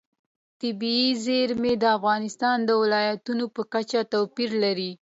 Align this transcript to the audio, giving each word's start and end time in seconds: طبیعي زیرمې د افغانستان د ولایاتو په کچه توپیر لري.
طبیعي 0.61 1.09
زیرمې 1.25 1.73
د 1.79 1.83
افغانستان 1.97 2.57
د 2.63 2.69
ولایاتو 2.81 3.33
په 3.55 3.61
کچه 3.73 3.99
توپیر 4.13 4.51
لري. 4.63 4.91